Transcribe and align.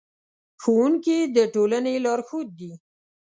ښوونکي 0.61 1.17
د 1.35 1.37
ټولنې 1.53 1.93
لارښود 2.05 2.49
دي. 2.59 2.71